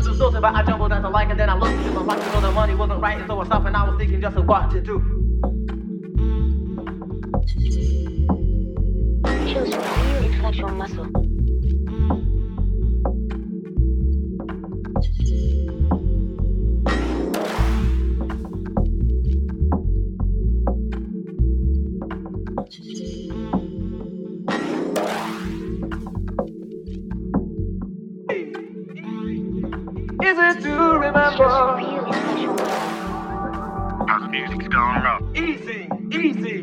was 0.00 0.06
insulted, 0.08 0.40
but 0.40 0.54
I 0.54 0.62
jumbled 0.62 0.92
at 0.92 1.02
the 1.02 1.10
like, 1.10 1.28
and 1.28 1.38
then 1.38 1.50
I 1.50 1.54
looked 1.54 1.74
at 1.74 1.92
my 1.92 2.02
watch 2.02 2.20
to 2.20 2.32
know 2.32 2.40
the 2.40 2.52
money 2.52 2.74
wasn't 2.74 3.02
right, 3.02 3.18
and 3.18 3.26
so 3.26 3.40
I 3.40 3.44
stopped, 3.44 3.66
and 3.66 3.76
I 3.76 3.88
was 3.88 3.98
thinking 3.98 4.20
just 4.20 4.36
of 4.36 4.46
what 4.46 4.70
to 4.70 4.80
do. 4.80 4.98
Choose 9.52 9.76
one 9.76 10.08
new 10.08 10.26
intellectual 10.26 10.70
muscle. 10.70 11.29
remember. 31.12 31.48
the 34.20 34.28
music's 34.30 34.68
gone. 34.68 35.36
Easy, 35.36 35.88
easy. 36.12 36.60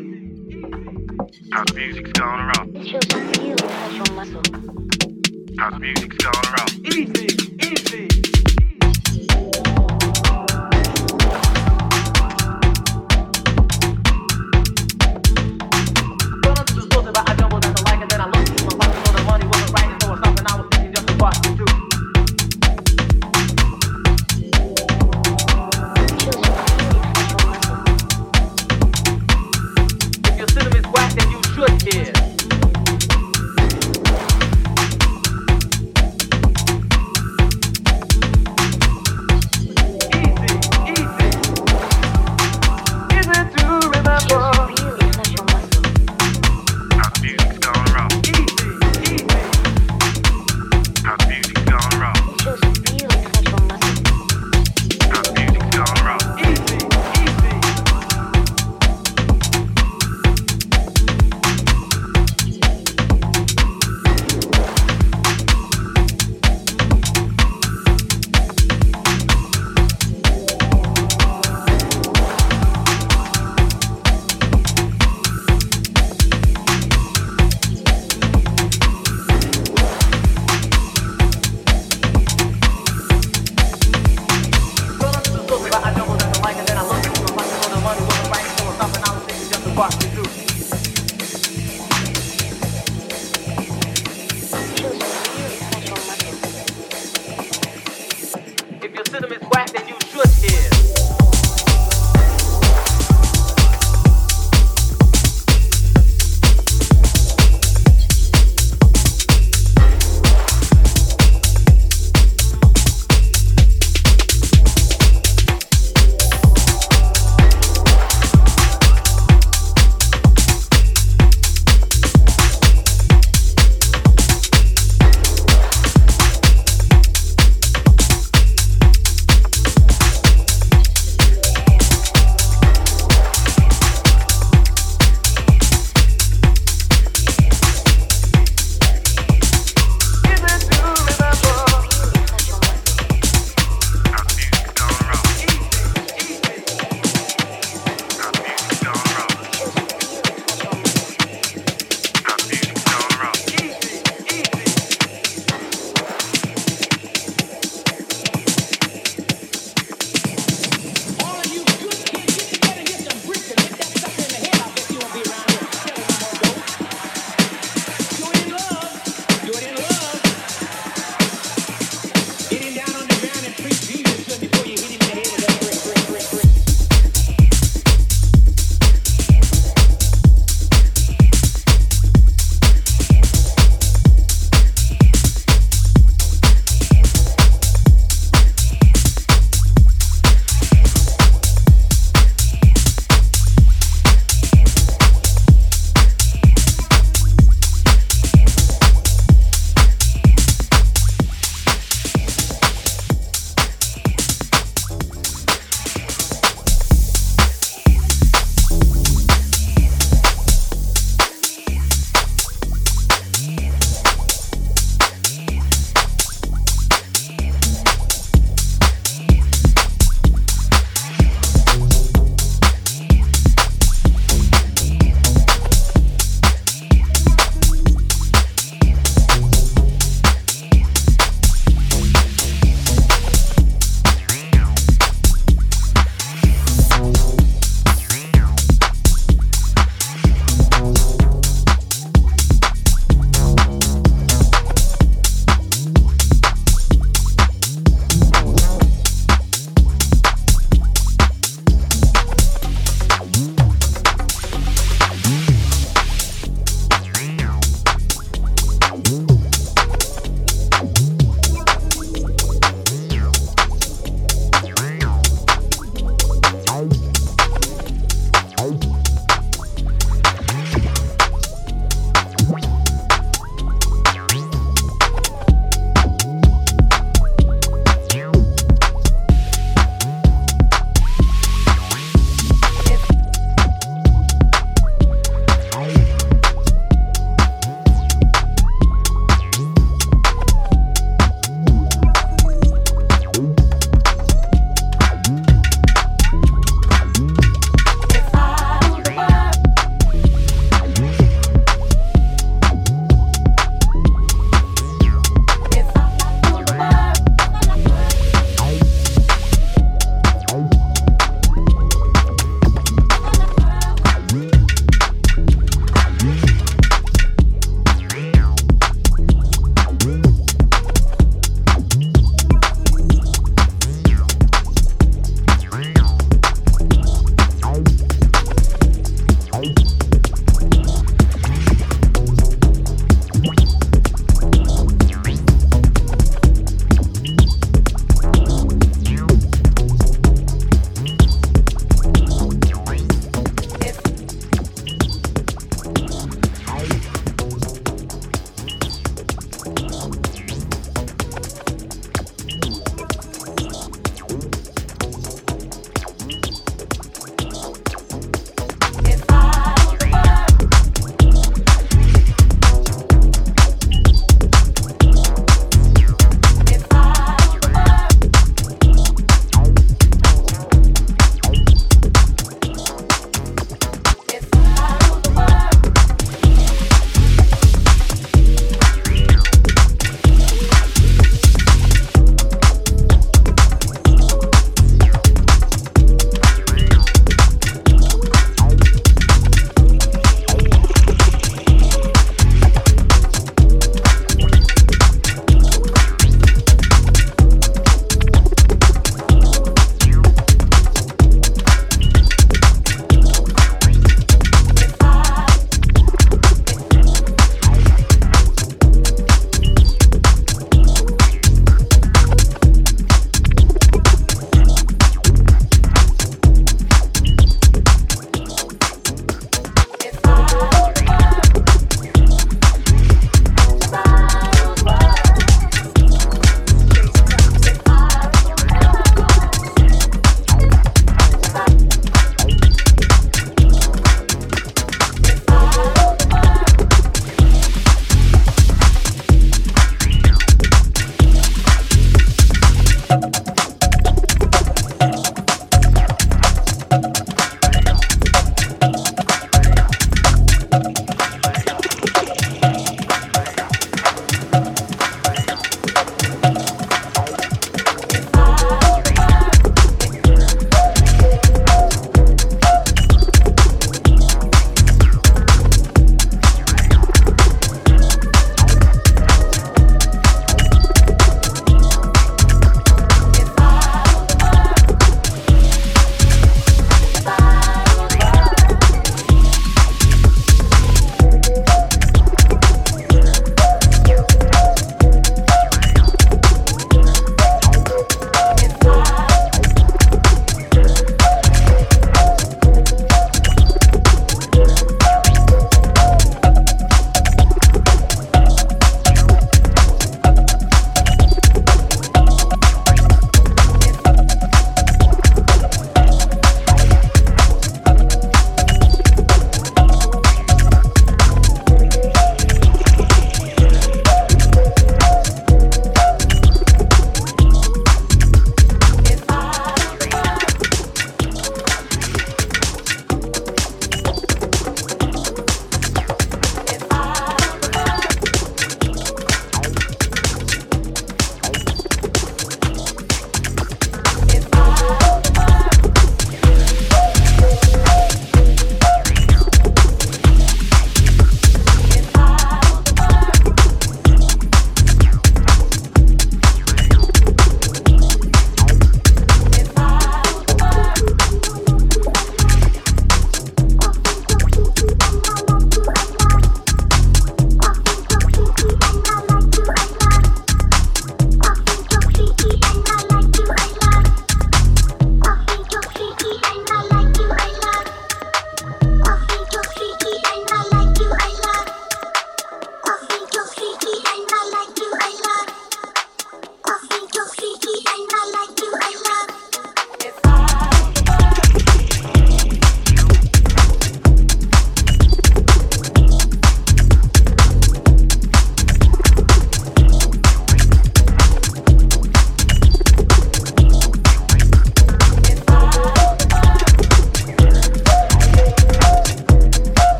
House 1.52 1.72
music's 1.74 2.12
gone 2.12 2.46
wrong. 2.46 2.74
House 5.58 5.78
music's 5.80 6.16
gone 6.16 6.44
wrong. 6.56 6.68
Easy, 6.86 7.26
easy. 7.62 8.27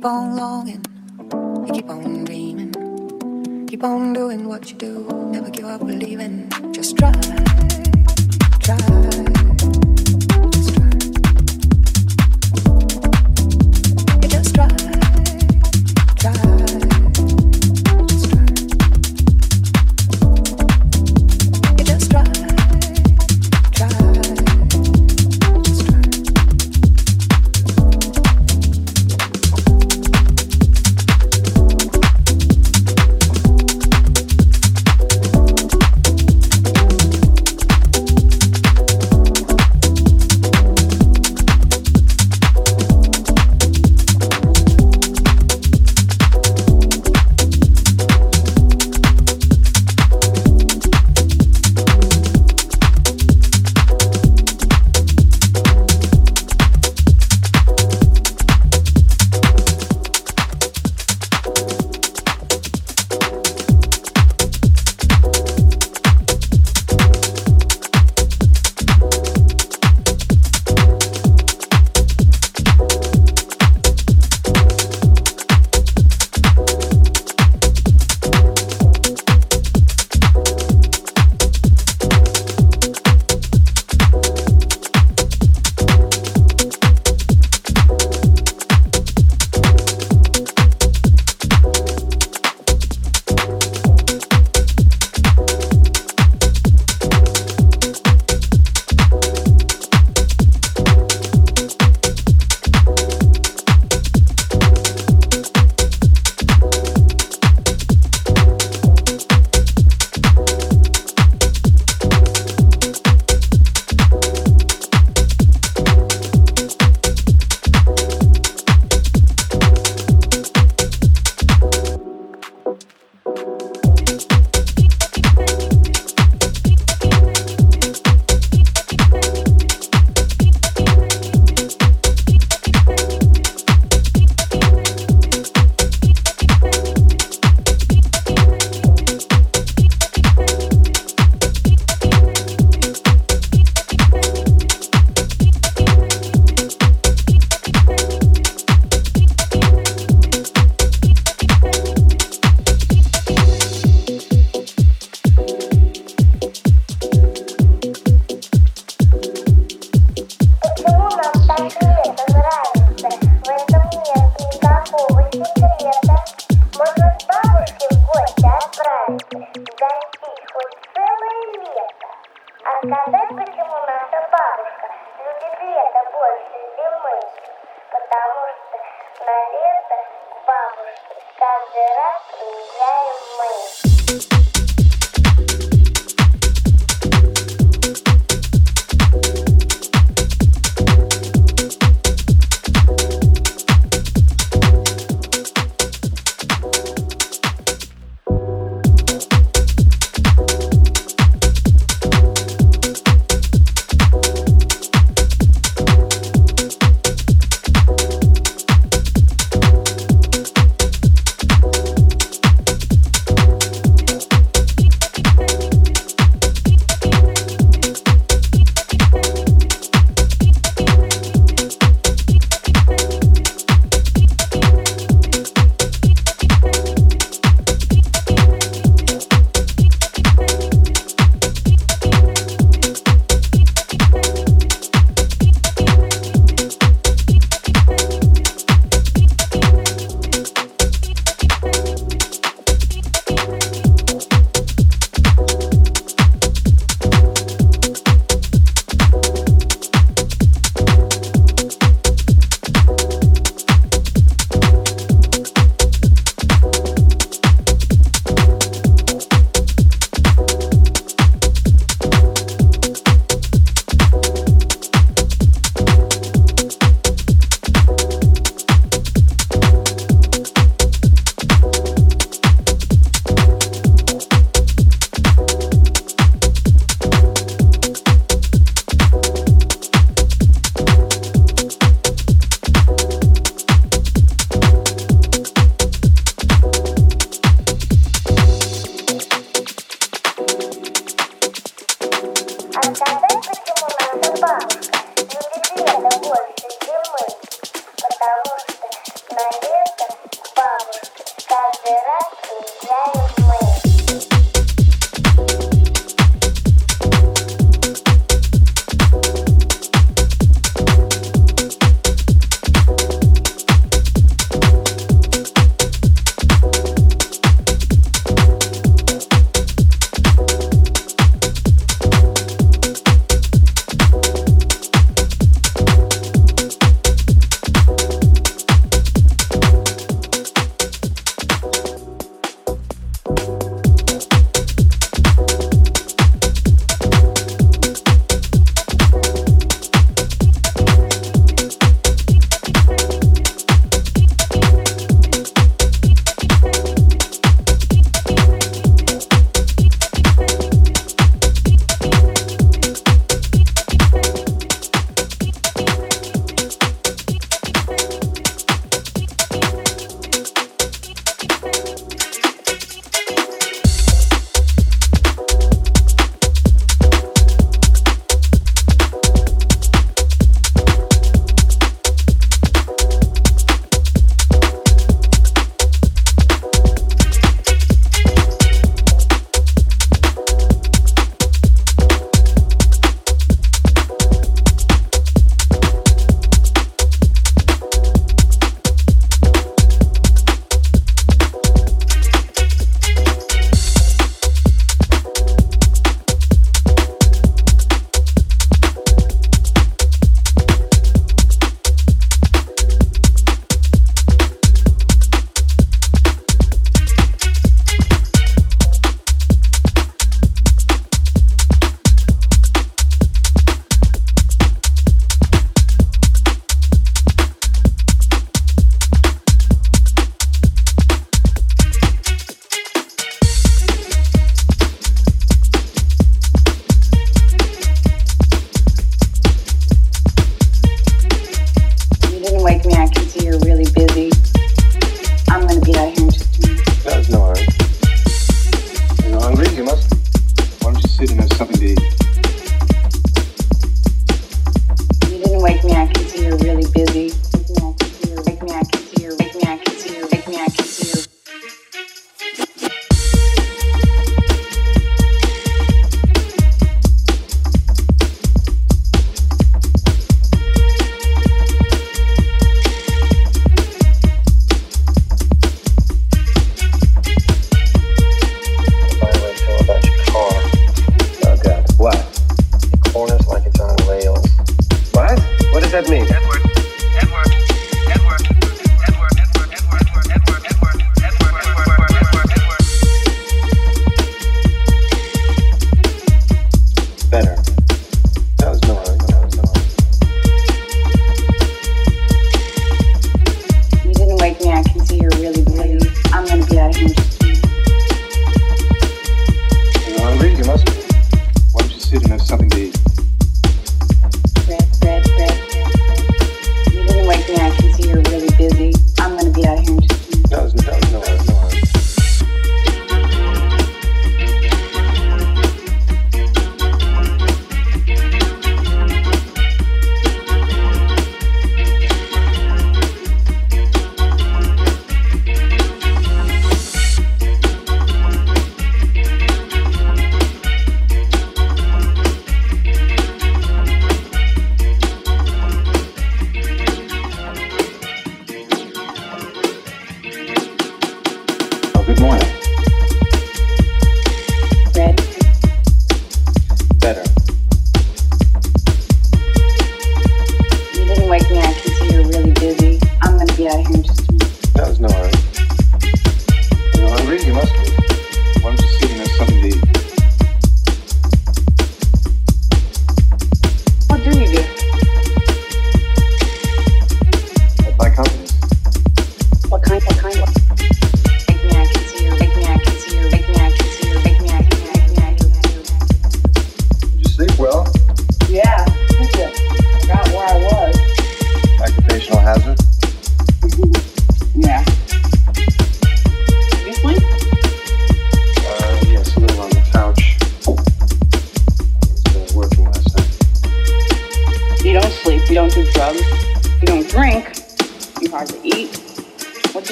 keep 0.00 0.06
on 0.06 0.34
longing, 0.34 0.82
you 1.66 1.74
keep 1.74 1.90
on 1.90 2.24
dreaming, 2.24 3.66
keep 3.66 3.84
on 3.84 4.14
doing 4.14 4.48
what 4.48 4.70
you 4.70 4.78
do. 4.78 5.09